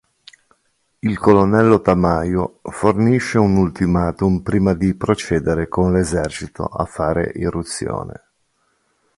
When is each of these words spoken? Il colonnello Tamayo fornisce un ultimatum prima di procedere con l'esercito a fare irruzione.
Il 0.97 1.19
colonnello 1.19 1.79
Tamayo 1.79 2.61
fornisce 2.63 3.37
un 3.37 3.55
ultimatum 3.57 4.39
prima 4.39 4.73
di 4.73 4.95
procedere 4.95 5.67
con 5.67 5.93
l'esercito 5.93 6.65
a 6.65 6.85
fare 6.85 7.31
irruzione. 7.35 8.21